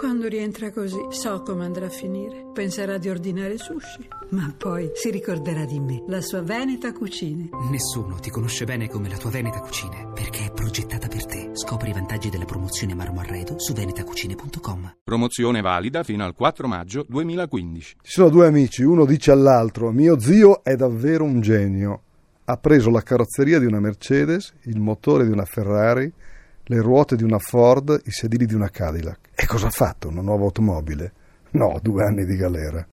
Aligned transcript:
Quando 0.00 0.28
rientra 0.28 0.70
così, 0.72 0.96
so 1.10 1.42
come 1.42 1.66
andrà 1.66 1.84
a 1.84 1.90
finire. 1.90 2.46
Penserà 2.54 2.96
di 2.96 3.10
ordinare 3.10 3.58
sushi, 3.58 4.08
ma 4.30 4.50
poi 4.56 4.90
si 4.94 5.10
ricorderà 5.10 5.66
di 5.66 5.78
me, 5.78 6.02
la 6.08 6.22
sua 6.22 6.40
Veneta 6.40 6.90
Cucine. 6.94 7.50
Nessuno 7.70 8.14
ti 8.14 8.30
conosce 8.30 8.64
bene 8.64 8.88
come 8.88 9.10
la 9.10 9.18
tua 9.18 9.28
Veneta 9.28 9.60
Cucine, 9.60 10.08
perché 10.14 10.46
è 10.46 10.52
progettata 10.52 11.06
per 11.06 11.26
te. 11.26 11.50
Scopri 11.52 11.90
i 11.90 11.92
vantaggi 11.92 12.30
della 12.30 12.46
promozione 12.46 12.94
Marmo 12.94 13.20
Arredo 13.20 13.58
su 13.58 13.74
venetacucine.com. 13.74 14.96
Promozione 15.04 15.60
valida 15.60 16.02
fino 16.02 16.24
al 16.24 16.34
4 16.34 16.66
maggio 16.66 17.04
2015. 17.06 17.96
Ci 18.00 18.10
sono 18.10 18.30
due 18.30 18.46
amici, 18.46 18.82
uno 18.82 19.04
dice 19.04 19.32
all'altro: 19.32 19.90
Mio 19.90 20.18
zio 20.18 20.64
è 20.64 20.76
davvero 20.76 21.24
un 21.24 21.42
genio. 21.42 22.02
Ha 22.44 22.56
preso 22.56 22.88
la 22.88 23.02
carrozzeria 23.02 23.58
di 23.58 23.66
una 23.66 23.80
Mercedes, 23.80 24.54
il 24.62 24.80
motore 24.80 25.26
di 25.26 25.30
una 25.30 25.44
Ferrari, 25.44 26.10
le 26.64 26.80
ruote 26.80 27.16
di 27.16 27.22
una 27.22 27.38
Ford, 27.38 28.00
i 28.06 28.10
sedili 28.10 28.46
di 28.46 28.54
una 28.54 28.70
Cadillac. 28.70 29.29
Cosa 29.50 29.66
ha 29.66 29.70
fatto? 29.70 30.06
Una 30.06 30.20
nuova 30.20 30.44
automobile? 30.44 31.12
No, 31.50 31.76
due 31.82 32.04
anni 32.04 32.24
di 32.24 32.36
galera. 32.36 32.86